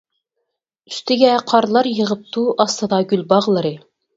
[0.91, 3.77] ئۈستىگە قارلار يېغىپتۇ، ئاستىدا گۈل باغلىرى.